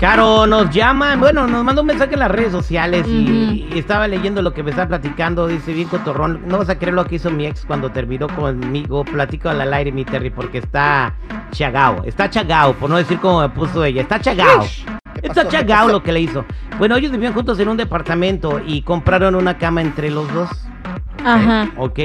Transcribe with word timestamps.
Caro, 0.00 0.46
nos 0.46 0.70
llaman, 0.70 1.20
bueno, 1.20 1.46
nos 1.46 1.62
mandó 1.62 1.82
un 1.82 1.88
mensaje 1.88 2.14
en 2.14 2.20
las 2.20 2.30
redes 2.30 2.52
sociales 2.52 3.06
y, 3.06 3.68
y 3.70 3.78
estaba 3.78 4.08
leyendo 4.08 4.40
lo 4.40 4.54
que 4.54 4.62
me 4.62 4.70
estaba 4.70 4.88
platicando, 4.88 5.46
dice 5.46 5.74
bien 5.74 5.88
cotorrón, 5.88 6.40
no 6.46 6.56
vas 6.56 6.70
a 6.70 6.78
creer 6.78 6.94
lo 6.94 7.04
que 7.04 7.16
hizo 7.16 7.30
mi 7.30 7.44
ex 7.44 7.66
cuando 7.66 7.90
terminó 7.90 8.26
conmigo, 8.28 9.04
platico 9.04 9.50
al 9.50 9.74
aire 9.74 9.92
mi 9.92 10.06
Terry 10.06 10.30
porque 10.30 10.56
está 10.56 11.12
chagao, 11.50 12.02
está 12.04 12.30
chagao, 12.30 12.72
por 12.72 12.88
no 12.88 12.96
decir 12.96 13.18
como 13.18 13.42
me 13.42 13.50
puso 13.50 13.84
ella, 13.84 14.00
está 14.00 14.18
chagao. 14.18 14.64
¿Qué 15.14 15.26
Está 15.26 15.46
chagao 15.46 15.88
lo 15.88 16.02
que 16.02 16.12
le 16.12 16.20
hizo. 16.20 16.46
Bueno, 16.78 16.96
ellos 16.96 17.12
vivían 17.12 17.34
juntos 17.34 17.60
en 17.60 17.68
un 17.68 17.76
departamento 17.76 18.58
y 18.66 18.80
compraron 18.80 19.34
una 19.34 19.58
cama 19.58 19.82
entre 19.82 20.10
los 20.10 20.32
dos. 20.32 20.48
Ajá. 21.22 21.68
¿ok? 21.76 22.00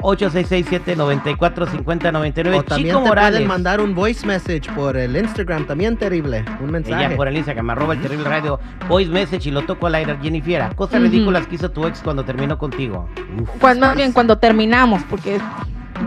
866-794-5099. 0.03 2.59
O 2.59 2.63
también 2.65 2.89
Chico 2.89 3.03
te 3.03 3.09
Morales. 3.09 3.31
pueden 3.33 3.49
mandar 3.49 3.81
un 3.81 3.95
voice 3.95 4.27
message 4.27 4.71
por 4.75 4.97
el 4.97 5.17
Instagram, 5.17 5.67
también 5.67 5.97
terrible. 5.97 6.45
Un 6.61 6.71
mensaje. 6.71 7.07
Ella 7.07 7.17
por 7.17 7.29
el 7.29 7.37
Instagram, 7.37 7.71
arroba 7.71 7.95
el 7.95 8.01
terrible 8.01 8.29
radio, 8.29 8.59
voice 8.89 9.11
message 9.11 9.49
y 9.49 9.53
lo 9.53 9.63
toco 9.63 9.87
al 9.87 9.95
aire. 9.95 10.17
Jennifer, 10.23 10.75
cosas 10.75 11.01
Ujú. 11.01 11.05
ridículas 11.11 11.47
que 11.47 11.55
hizo 11.57 11.71
tu 11.71 11.87
ex 11.87 12.01
cuando 12.01 12.25
terminó 12.25 12.59
contigo. 12.59 13.09
Cuando, 13.61 13.87
más 13.87 13.97
bien 13.97 14.13
cuando 14.13 14.39
terminamos, 14.39 15.03
porque 15.09 15.39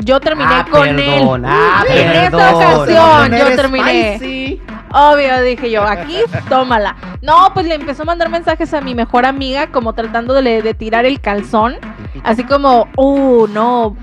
yo 0.03 0.19
terminé 0.19 0.49
Ah, 0.51 0.65
con 0.69 0.81
perdón, 0.83 1.45
él. 1.45 1.51
ah, 1.51 1.83
en 1.89 2.11
esta 2.11 2.31
perdón. 2.51 2.73
ocasión 2.73 3.31
yo 3.39 3.55
terminé. 3.55 4.15
spicy. 4.17 4.61
Obvio, 4.91 5.41
dije 5.41 5.69
yo, 5.71 5.83
aquí 5.83 6.17
tómala. 6.49 6.95
No, 7.21 7.51
pues 7.53 7.65
le 7.65 7.75
empezó 7.75 8.03
a 8.03 8.05
mandar 8.05 8.29
mensajes 8.29 8.73
a 8.73 8.81
mi 8.81 8.95
mejor 8.95 9.25
amiga, 9.25 9.67
como 9.67 9.93
tratando 9.93 10.33
de, 10.33 10.61
de 10.61 10.73
tirar 10.73 11.05
el 11.05 11.19
calzón. 11.19 11.75
Así 12.23 12.43
como, 12.43 12.87
uh, 12.95 13.47
no. 13.47 13.95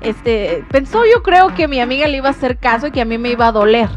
Este, 0.00 0.64
pensó 0.70 1.02
yo 1.12 1.22
creo 1.22 1.54
que 1.54 1.66
mi 1.68 1.80
amiga 1.80 2.06
le 2.06 2.18
iba 2.18 2.28
a 2.28 2.30
hacer 2.30 2.56
caso 2.58 2.86
y 2.86 2.90
que 2.92 3.00
a 3.00 3.04
mí 3.04 3.18
me 3.18 3.30
iba 3.30 3.48
a 3.48 3.52
doler. 3.52 3.88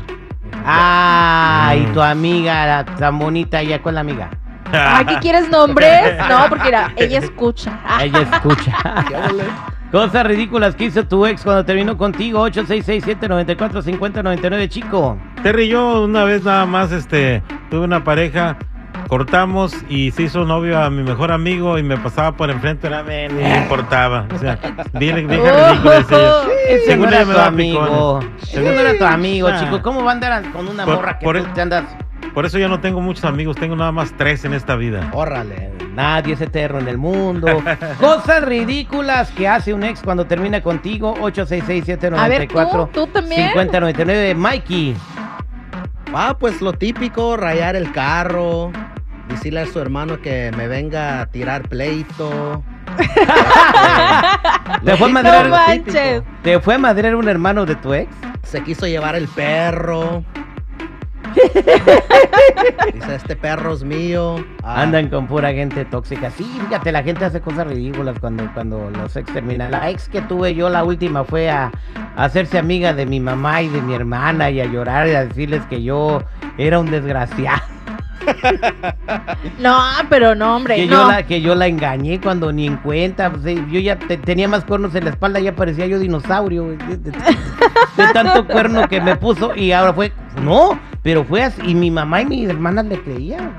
Ah, 0.66 1.74
y 1.76 1.82
Mm. 1.82 1.94
tu 1.94 2.02
amiga, 2.02 2.66
la 2.66 2.86
tan 2.86 3.18
bonita, 3.20 3.62
ya 3.64 3.82
con 3.82 3.96
la 3.96 4.02
amiga. 4.02 4.30
Ay, 4.74 5.06
¿qué 5.06 5.18
quieres 5.20 5.50
nombres? 5.50 6.16
No, 6.30 6.46
porque 6.50 6.68
era, 6.70 6.92
ella 6.96 7.20
escucha. 7.20 7.80
Ella 8.02 8.22
escucha. 8.32 8.72
Cosas 9.92 10.26
ridículas 10.26 10.76
que 10.76 10.86
hizo 10.86 11.06
tu 11.06 11.26
ex 11.26 11.44
cuando 11.44 11.66
terminó 11.66 11.98
contigo. 11.98 12.48
866-794-5099, 12.50 14.70
chico. 14.70 15.18
Terry, 15.44 15.68
yo 15.68 16.04
una 16.04 16.24
vez 16.24 16.44
nada 16.44 16.66
más 16.66 16.92
este 16.94 17.44
tuve 17.70 17.84
una 17.86 18.02
pareja, 18.04 18.56
cortamos 19.10 19.76
y 19.90 20.12
se 20.12 20.24
hizo 20.24 20.46
novio 20.46 20.82
a 20.82 20.90
mi 20.90 21.04
mejor 21.04 21.32
amigo 21.34 21.78
y 21.78 21.84
me 21.84 21.98
pasaba 21.98 22.32
por 22.38 22.50
enfrente, 22.50 22.88
era, 22.88 23.04
me, 23.04 23.26
importaba. 23.58 24.26
O 24.34 24.38
sea, 24.40 24.58
bien 24.94 25.16
ridículo. 25.28 25.42
Ese 26.70 26.86
Según 26.86 27.08
no 27.10 27.12
era 27.12 27.26
me 27.26 27.34
tu 27.34 27.40
amigo. 27.42 28.20
no 28.56 28.62
era 28.62 28.98
tu 28.98 29.04
amigo, 29.06 29.50
Ah. 29.50 29.60
chico. 29.60 29.82
¿Cómo 29.82 30.04
va 30.06 30.12
a 30.12 30.14
andar 30.14 30.52
con 30.52 30.70
una 30.70 30.86
Por- 30.86 30.96
morra 30.96 31.20
que 31.20 31.26
por 31.26 31.38
tú 31.38 31.44
el- 31.46 31.52
te 31.54 31.62
andas? 31.62 31.84
Por 32.34 32.46
eso 32.46 32.58
yo 32.58 32.70
no 32.70 32.80
tengo 32.80 33.02
muchos 33.02 33.26
amigos, 33.26 33.58
tengo 33.58 33.76
nada 33.76 33.92
más 33.92 34.14
tres 34.18 34.46
en 34.46 34.54
esta 34.54 34.76
vida. 34.76 35.10
Órale. 35.14 35.72
Nadie 35.94 36.34
es 36.34 36.42
eterno 36.42 36.80
en 36.80 36.88
el 36.88 36.98
mundo. 36.98 37.48
Cosas 38.00 38.44
ridículas 38.46 39.30
que 39.32 39.48
hace 39.48 39.74
un 39.74 39.84
ex 39.84 40.02
cuando 40.02 40.26
termina 40.26 40.62
contigo. 40.62 41.14
866-794. 41.18 42.18
A 42.18 42.28
ver, 42.28 42.48
¿tú? 42.48 42.90
¿Tú 42.94 43.08
también? 43.08 43.50
5099. 43.52 44.36
Mikey. 44.36 44.96
Ah, 46.14 46.36
pues 46.38 46.62
lo 46.62 46.74
típico, 46.74 47.38
rayar 47.38 47.76
el 47.78 47.92
carro, 47.94 48.72
decirle 49.30 49.62
a 49.62 49.66
su 49.66 49.80
hermano 49.80 50.22
que 50.22 50.52
me 50.58 50.68
venga 50.68 51.22
a 51.22 51.26
tirar 51.28 51.70
pleito. 51.70 52.64
¿Te 54.84 54.98
fue 54.98 55.06
a 55.06 55.10
No 55.10 55.14
madrear, 55.14 55.50
manches. 55.50 56.24
¿Te 56.44 56.60
fue 56.60 56.76
a 56.76 56.78
madrear 56.78 57.16
un 57.16 57.30
hermano 57.30 57.66
de 57.66 57.76
tu 57.76 57.94
ex? 57.94 58.14
Se 58.44 58.62
quiso 58.62 58.88
llevar 58.88 59.16
el 59.16 59.30
perro. 59.30 60.26
Dice, 62.94 63.16
este 63.16 63.36
perro 63.36 63.74
es 63.74 63.84
mío. 63.84 64.36
Ah, 64.64 64.82
Andan 64.82 65.10
con 65.10 65.28
pura 65.28 65.52
gente 65.54 65.86
tóxica. 65.86 66.30
Sí, 66.32 66.44
fíjate, 66.68 66.92
la 66.92 67.04
gente 67.04 67.26
hace 67.26 67.42
cosas 67.42 67.68
ridículas 67.68 68.18
cuando, 68.20 68.50
cuando 68.54 68.90
los 68.92 69.16
ex 69.16 69.32
terminan. 69.34 69.72
La 69.72 69.90
ex 69.90 70.08
que 70.10 70.22
tuve 70.22 70.54
yo, 70.54 70.70
la 70.70 70.84
última, 70.84 71.24
fue 71.24 71.50
a, 71.50 71.72
a 72.16 72.24
hacerse 72.24 72.58
amiga 72.58 72.94
de 72.94 73.06
mi 73.06 73.20
mamá 73.20 73.62
y 73.62 73.70
de 73.70 73.82
mi 73.82 73.94
hermana 73.94 74.50
y 74.50 74.60
a 74.62 74.66
llorar 74.66 75.08
y 75.08 75.12
a 75.16 75.26
decirles 75.26 75.62
que 75.70 75.82
yo 75.84 76.24
era 76.58 76.80
un 76.80 76.90
desgraciado. 76.92 77.62
No, 79.60 79.78
pero 80.10 80.36
no, 80.36 80.56
hombre, 80.56 80.76
Que, 80.76 80.86
no. 80.86 80.92
yo 81.04 81.08
la, 81.12 81.24
que 81.24 81.42
yo 81.42 81.56
la 81.56 81.66
engañé 81.68 82.22
cuando 82.22 82.52
ni 82.52 82.68
en 82.68 82.78
cuenta. 82.78 83.32
pues, 83.32 83.44
eh, 83.48 83.64
yo 83.72 83.80
ya 83.80 83.98
te- 83.98 84.18
tenía 84.18 84.48
más 84.48 84.64
cuernos 84.64 84.94
en 84.96 85.06
la 85.06 85.10
espalda, 85.10 85.40
ya 85.40 85.56
parecía 85.56 85.88
yo 85.88 85.98
dinosaurio. 86.00 86.78
De, 87.98 88.08
tanto 88.14 88.48
cuerno 88.48 88.88
que 88.88 89.02
me 89.02 89.16
puso 89.16 89.56
y 89.56 89.72
ahora 89.72 89.94
fue... 89.94 90.12
No, 90.42 90.80
pero 91.04 91.24
fue 91.24 91.44
así. 91.44 91.62
Y 91.66 91.76
mi 91.76 91.92
mamá 91.92 92.22
y 92.22 92.26
mis 92.26 92.50
hermanas 92.50 92.86
le 92.86 93.02
creían. 93.02 93.54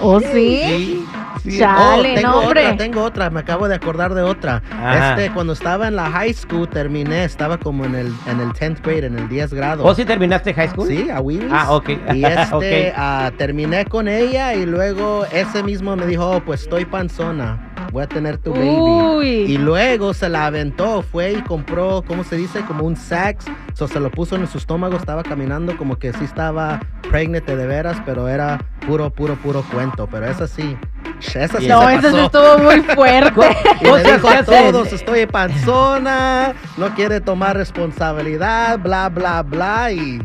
¿Oh, 0.00 0.20
sí? 0.20 0.26
Sí, 0.32 1.06
sí. 1.42 1.60
Oh, 1.62 2.02
tengo 2.02 2.28
no, 2.28 2.38
otra, 2.40 2.76
tengo 2.76 3.02
otra, 3.02 3.30
me 3.30 3.40
acabo 3.40 3.68
de 3.68 3.74
acordar 3.74 4.14
de 4.14 4.22
otra. 4.22 4.62
Ajá. 4.70 5.10
Este, 5.10 5.32
cuando 5.32 5.52
estaba 5.52 5.88
en 5.88 5.96
la 5.96 6.10
high 6.10 6.32
school, 6.32 6.68
terminé, 6.68 7.24
estaba 7.24 7.58
como 7.58 7.84
en 7.84 7.94
el, 7.94 8.14
en 8.26 8.40
el 8.40 8.50
10th 8.50 8.82
grade, 8.82 9.06
en 9.06 9.18
el 9.18 9.28
10 9.28 9.54
grado. 9.54 9.82
¿Vos 9.82 9.96
sí 9.96 10.04
terminaste 10.04 10.54
high 10.54 10.68
school? 10.68 10.88
Sí, 10.88 11.10
a 11.10 11.20
Willis. 11.20 11.50
Ah, 11.50 11.72
ok. 11.72 11.88
Y 12.14 12.24
este, 12.24 12.92
ah, 12.96 13.30
terminé 13.36 13.84
con 13.86 14.08
ella 14.08 14.54
y 14.54 14.66
luego 14.66 15.24
ese 15.32 15.62
mismo 15.62 15.96
me 15.96 16.06
dijo, 16.06 16.30
oh, 16.30 16.40
pues 16.40 16.62
estoy 16.62 16.84
panzona, 16.84 17.67
voy 17.92 18.02
a 18.02 18.06
tener 18.06 18.38
tu 18.38 18.52
baby. 18.52 18.68
Uy. 18.68 19.28
Y 19.28 19.58
luego 19.58 20.14
se 20.14 20.28
la 20.28 20.46
aventó, 20.46 21.02
fue 21.02 21.32
y 21.32 21.42
compró, 21.42 22.02
¿cómo 22.06 22.24
se 22.24 22.36
dice? 22.36 22.60
Como 22.62 22.84
un 22.84 22.96
sax. 22.96 23.46
So, 23.74 23.88
se 23.88 24.00
lo 24.00 24.10
puso 24.10 24.36
en 24.36 24.46
su 24.46 24.58
estómago, 24.58 24.96
estaba 24.96 25.22
caminando 25.22 25.76
como 25.76 25.98
que 25.98 26.12
sí 26.12 26.24
estaba 26.24 26.80
pregnant 27.10 27.46
de 27.46 27.66
veras, 27.66 27.98
pero 28.04 28.28
era 28.28 28.58
puro, 28.86 29.10
puro, 29.10 29.36
puro 29.36 29.62
cuento. 29.72 30.08
Pero 30.10 30.26
esa 30.26 30.46
sí, 30.46 30.76
esa 31.20 31.58
sí 31.60 31.68
No, 31.68 31.86
se 31.86 31.94
eso 31.94 32.10
sí 32.10 32.18
estuvo 32.18 32.58
muy 32.58 32.80
fuerte. 32.80 33.56
Y 33.80 33.84
le 33.84 34.12
dijo 34.12 34.28
a 34.28 34.42
todos, 34.42 34.92
estoy 34.92 35.26
panzona, 35.26 36.54
no 36.76 36.94
quiere 36.94 37.20
tomar 37.20 37.56
responsabilidad, 37.56 38.78
bla, 38.78 39.08
bla, 39.08 39.42
bla, 39.42 39.92
y 39.92 40.20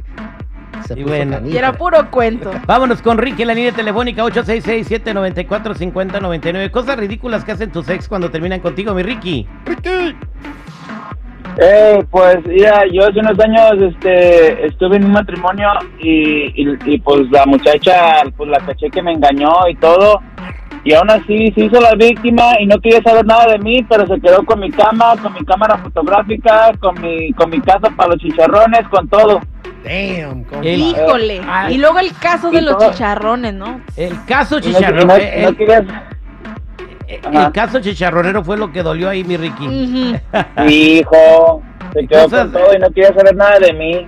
se 0.83 1.00
Y 1.00 1.03
bueno. 1.03 1.39
Y 1.45 1.57
era 1.57 1.74
puro 1.74 2.12
cuento. 2.12 2.51
Vámonos 2.65 3.01
con 3.01 3.18
Ricky, 3.18 3.44
la 3.45 3.53
línea 3.53 3.71
telefónica 3.71 4.24
866-794-5099. 4.24 6.71
Cosas 6.71 6.97
ridículas 6.97 7.44
que 7.44 7.53
hacen 7.53 7.71
tus 7.71 7.89
ex 7.89 8.07
cuando 8.07 8.30
terminan 8.30 8.59
contigo, 8.59 8.94
mi 8.94 9.01
Ricky. 9.03 9.47
Eh, 11.57 12.03
pues 12.09 12.38
ya, 12.57 12.83
yo 12.91 13.03
hace 13.03 13.19
unos 13.19 13.39
años 13.39 13.94
este, 13.94 14.65
estuve 14.65 14.97
en 14.97 15.06
un 15.06 15.12
matrimonio 15.12 15.69
y, 16.00 16.51
y, 16.56 16.75
y, 16.86 16.97
pues 17.00 17.29
la 17.29 17.45
muchacha, 17.45 18.24
pues 18.36 18.50
la 18.50 18.57
caché 18.59 18.89
que 18.89 19.03
me 19.03 19.12
engañó 19.12 19.51
y 19.69 19.75
todo. 19.75 20.19
Y 20.86 20.94
aún 20.94 21.09
así 21.09 21.51
se 21.53 21.65
hizo 21.65 21.79
la 21.79 21.95
víctima 21.95 22.59
y 22.59 22.65
no 22.65 22.77
quería 22.79 23.01
saber 23.03 23.25
nada 23.25 23.53
de 23.53 23.59
mí, 23.59 23.86
pero 23.88 24.06
se 24.06 24.19
quedó 24.19 24.44
con 24.44 24.59
mi 24.59 24.69
cama, 24.69 25.15
con 25.21 25.33
mi 25.33 25.45
cámara 25.45 25.77
fotográfica, 25.77 26.74
con 26.79 27.00
mi, 27.00 27.31
con 27.33 27.50
mi 27.50 27.62
casa 27.62 27.89
para 27.95 28.09
los 28.09 28.19
chicharrones, 28.19 28.86
con 28.89 29.07
todo. 29.07 29.39
Damn. 29.83 30.45
El- 30.63 30.80
Híjole. 30.81 31.42
Ah. 31.48 31.69
Y 31.71 31.77
luego 31.77 32.00
el 32.00 32.13
caso 32.13 32.51
de 32.51 32.62
los 32.62 32.77
todo. 32.77 32.92
chicharrones, 32.92 33.54
¿no? 33.54 33.81
El 33.98 34.24
caso 34.25 34.57
Y 34.60 34.62
no- 34.62 34.68
y 34.69 34.74
chicharrón. 34.74 35.07
no- 35.07 35.15
eh, 35.15 35.56
no 37.31 37.42
el, 37.45 37.51
caso 37.51 37.80
chicharronero 37.81 38.44
fue 38.44 38.57
lo 38.57 38.71
que 38.71 38.81
dolió 38.81 39.10
ahí, 39.10 39.24
mi 39.24 39.38
Ricky. 39.38 39.68
Ujú. 39.68 40.68
Hijo, 40.69 41.62
se 41.94 42.07
quedó 42.07 42.30
con 42.30 42.51
todo 42.51 42.74
y 42.75 42.80
no 42.80 42.88
quería 42.92 43.13
saber 43.13 43.36
nada 43.36 43.60
de 43.60 43.74
mí. 43.74 44.07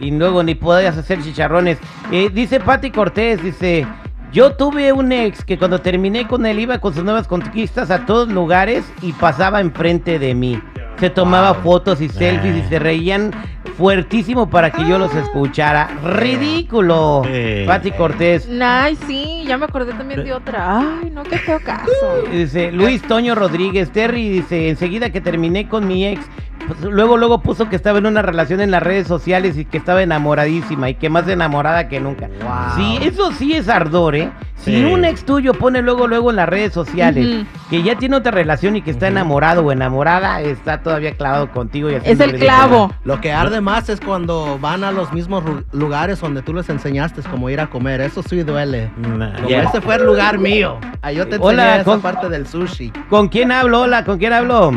Y 0.00 0.10
luego 0.10 0.42
ni 0.42 0.54
podías 0.54 0.96
hacer 0.96 1.20
chicharrones. 1.22 1.78
Eh, 2.12 2.30
dice 2.32 2.60
Patti 2.60 2.90
Cortés, 2.90 3.42
dice, 3.42 3.86
yo 4.32 4.52
tuve 4.52 4.92
un 4.92 5.10
ex 5.12 5.44
que 5.44 5.58
cuando 5.58 5.80
terminé 5.80 6.26
con 6.28 6.46
él 6.46 6.58
iba 6.60 6.78
con 6.78 6.94
sus 6.94 7.02
nuevas 7.04 7.26
conquistas 7.26 7.90
a 7.90 8.06
todos 8.06 8.28
lugares 8.28 8.84
y 9.02 9.12
pasaba 9.12 9.60
enfrente 9.60 10.18
de 10.18 10.34
mí. 10.34 10.60
Se 10.98 11.10
tomaba 11.10 11.52
Wow. 11.52 11.62
fotos 11.62 12.00
y 12.00 12.08
selfies 12.08 12.56
y 12.56 12.68
se 12.68 12.78
reían 12.78 13.32
fuertísimo 13.76 14.48
para 14.48 14.70
que 14.70 14.86
yo 14.86 14.98
los 14.98 15.14
escuchara. 15.14 15.88
Ridículo. 16.02 17.22
Pati 17.66 17.90
Cortés. 17.92 18.48
Ay, 18.60 18.96
sí, 19.06 19.44
ya 19.46 19.56
me 19.58 19.66
acordé 19.66 19.92
también 19.92 20.24
de 20.24 20.32
otra. 20.32 20.80
Ay, 20.80 21.10
no, 21.10 21.22
qué 21.22 21.38
feo 21.38 21.60
caso. 21.60 21.90
Dice 22.30 22.72
Luis 22.72 23.02
Toño 23.02 23.34
Rodríguez, 23.34 23.90
Terry 23.90 24.28
dice, 24.28 24.68
enseguida 24.68 25.10
que 25.10 25.20
terminé 25.20 25.68
con 25.68 25.86
mi 25.86 26.06
ex, 26.06 26.20
pues, 26.66 26.80
luego 26.82 27.16
luego 27.16 27.40
puso 27.40 27.68
que 27.68 27.76
estaba 27.76 27.98
en 27.98 28.06
una 28.06 28.22
relación 28.22 28.60
en 28.60 28.70
las 28.70 28.82
redes 28.82 29.06
sociales 29.06 29.56
y 29.56 29.64
que 29.64 29.78
estaba 29.78 30.02
enamoradísima 30.02 30.90
y 30.90 30.94
que 30.94 31.08
más 31.08 31.26
enamorada 31.28 31.88
que 31.88 32.00
nunca. 32.00 32.28
Wow. 32.42 32.76
Sí, 32.76 32.98
eso 33.02 33.32
sí 33.32 33.54
es 33.54 33.68
ardor, 33.68 34.14
¿eh? 34.16 34.30
Si 34.56 34.82
un 34.84 35.04
ex 35.04 35.24
tuyo 35.24 35.52
pone 35.54 35.80
luego 35.82 36.08
luego 36.08 36.30
en 36.30 36.36
las 36.36 36.48
redes 36.48 36.72
sociales 36.72 37.46
que 37.70 37.82
ya 37.82 37.94
tiene 37.96 38.16
otra 38.16 38.32
relación 38.32 38.74
y 38.74 38.82
que 38.82 38.90
está 38.90 39.06
enamorado 39.06 39.62
o 39.64 39.70
enamorada, 39.70 40.40
está 40.40 40.82
todavía 40.82 41.12
clavado 41.14 41.50
contigo 41.52 41.88
y 41.90 41.94
Es 41.94 42.18
el 42.20 42.34
clavo. 42.36 42.92
Lo 43.04 43.20
que 43.20 43.32
arde 43.32 43.60
más 43.60 43.88
es 43.88 44.00
cuando 44.00 44.58
van 44.58 44.82
a 44.82 44.90
los 44.90 45.12
mismos 45.12 45.44
lugares 45.72 46.20
donde 46.20 46.42
tú 46.42 46.52
les 46.54 46.68
enseñaste 46.68 47.22
como 47.30 47.48
ir 47.50 47.60
a 47.60 47.68
comer. 47.68 48.00
Eso 48.00 48.22
sí 48.22 48.42
duele. 48.42 48.90
Nah, 48.96 49.34
Como 49.36 49.48
ese 49.48 49.80
fue 49.80 49.96
el 49.96 50.04
lugar 50.06 50.38
mío. 50.38 50.78
Ahí 51.02 51.16
yo 51.16 51.28
te 51.28 51.36
enseñé 51.36 51.52
Hola, 51.52 51.74
esa 51.76 51.84
con- 51.84 52.00
parte 52.00 52.28
del 52.28 52.46
sushi. 52.46 52.90
¿Con 53.08 53.28
quién 53.28 53.52
hablo? 53.52 53.82
Hola, 53.82 54.04
¿con 54.04 54.18
quién 54.18 54.32
hablo? 54.32 54.72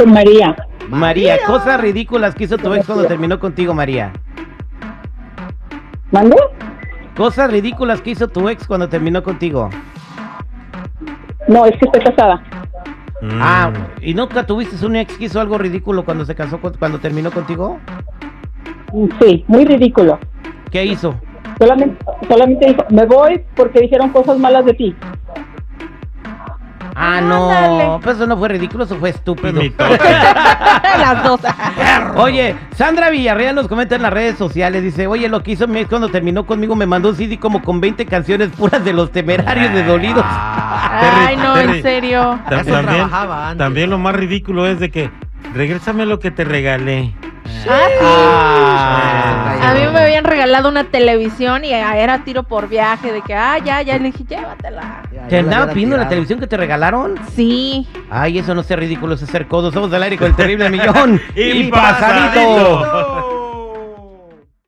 Con 0.00 0.14
María. 0.14 0.56
María, 0.88 1.36
cosas 1.46 1.78
ridículas 1.78 2.34
que 2.34 2.44
hizo 2.44 2.56
tu 2.56 2.72
ex 2.72 2.86
cuando 2.86 3.04
terminó 3.04 3.38
contigo, 3.38 3.74
María. 3.74 4.10
¿Mande? 6.10 6.36
Cosas 7.14 7.50
ridículas 7.50 8.00
que 8.00 8.12
hizo 8.12 8.26
tu 8.28 8.48
ex 8.48 8.66
cuando 8.66 8.88
terminó 8.88 9.22
contigo. 9.22 9.68
No, 11.48 11.66
es 11.66 11.72
que 11.72 11.84
estoy 11.84 12.00
casada. 12.02 12.42
mm. 13.20 13.40
Ah, 13.42 13.72
¿y 14.00 14.14
nunca 14.14 14.46
tuviste 14.46 14.86
un 14.86 14.96
ex 14.96 15.18
que 15.18 15.24
hizo 15.26 15.38
algo 15.38 15.58
ridículo 15.58 16.02
cuando 16.02 16.24
se 16.24 16.34
casó, 16.34 16.58
con- 16.62 16.72
cuando 16.78 16.98
terminó 16.98 17.30
contigo? 17.30 17.78
Sí, 19.20 19.44
muy 19.48 19.66
ridículo. 19.66 20.18
¿Qué 20.70 20.82
hizo? 20.82 21.14
Solamente, 21.58 22.02
solamente 22.26 22.66
dijo, 22.68 22.84
me 22.88 23.04
voy 23.04 23.42
porque 23.54 23.80
dijeron 23.80 24.08
cosas 24.08 24.38
malas 24.38 24.64
de 24.64 24.72
ti. 24.72 24.96
Ah, 27.02 27.22
no, 27.22 27.50
Ándale. 27.50 28.00
pues 28.02 28.16
eso 28.16 28.26
no 28.26 28.36
fue 28.36 28.50
ridículo, 28.50 28.84
eso 28.84 28.96
fue 28.96 29.08
estúpido. 29.08 29.62
Las 29.78 31.24
dos. 31.24 31.40
Oye, 32.16 32.54
Sandra 32.76 33.08
Villarreal 33.08 33.54
nos 33.54 33.68
comenta 33.68 33.96
en 33.96 34.02
las 34.02 34.12
redes 34.12 34.36
sociales, 34.36 34.82
dice, 34.82 35.06
oye, 35.06 35.26
lo 35.30 35.42
que 35.42 35.52
hizo 35.52 35.66
mi 35.66 35.80
ex 35.80 35.88
cuando 35.88 36.10
terminó 36.10 36.44
conmigo 36.44 36.76
me 36.76 36.84
mandó 36.84 37.08
un 37.08 37.16
CD 37.16 37.38
como 37.38 37.62
con 37.62 37.80
20 37.80 38.04
canciones 38.04 38.50
puras 38.50 38.84
de 38.84 38.92
los 38.92 39.10
temerarios 39.12 39.72
de 39.72 39.82
dolidos. 39.82 40.24
Ay, 40.26 41.36
no, 41.38 41.58
en 41.58 41.82
serio. 41.82 42.38
También, 42.50 42.84
trabajaba 42.84 43.48
antes. 43.48 43.64
también 43.64 43.88
lo 43.88 43.98
más 43.98 44.14
ridículo 44.14 44.66
es 44.66 44.78
de 44.78 44.90
que 44.90 45.10
regrésame 45.54 46.04
lo 46.04 46.18
que 46.18 46.30
te 46.30 46.44
regalé. 46.44 47.14
Ah, 47.68 47.86
sí. 47.88 47.98
Ah. 48.02 49.70
A 49.70 49.74
mí 49.74 49.80
me 49.92 50.00
habían 50.00 50.24
regalado 50.24 50.68
una 50.68 50.84
televisión 50.84 51.64
y 51.64 51.72
era 51.72 52.24
tiro 52.24 52.42
por 52.42 52.68
viaje 52.68 53.12
de 53.12 53.22
que, 53.22 53.34
ah, 53.34 53.58
ya, 53.58 53.82
ya, 53.82 53.98
le 53.98 54.10
dije, 54.10 54.24
llévatela. 54.24 55.02
Ya, 55.12 55.28
¿Te 55.28 55.36
yo 55.36 55.36
la 55.36 55.38
andaba 55.38 55.62
hubiera 55.64 55.74
pidiendo 55.74 55.96
la 55.96 56.08
televisión 56.08 56.40
que 56.40 56.46
te 56.46 56.56
regalaron? 56.56 57.14
Sí. 57.34 57.86
Ay, 58.10 58.38
eso 58.38 58.54
no 58.54 58.62
sea 58.62 58.76
ridículo, 58.76 59.14
es 59.14 59.22
hacer 59.22 59.46
codos. 59.46 59.74
Somos 59.74 59.90
del 59.90 60.02
aire 60.02 60.16
con 60.16 60.28
el 60.28 60.36
terrible 60.36 60.70
millón. 60.70 61.20
Y 61.36 61.64
pasadito. 61.70 63.19